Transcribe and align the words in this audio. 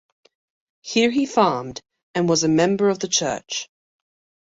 Here 0.81 1.11
he 1.11 1.27
farmed 1.27 1.79
and 2.15 2.27
was 2.27 2.43
a 2.43 2.47
member 2.47 2.89
of 2.89 2.97
the 2.97 3.07
church. 3.07 3.69